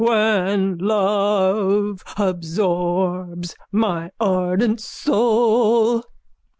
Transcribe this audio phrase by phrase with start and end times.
[0.03, 6.03] _When love absorbs my ardent soul.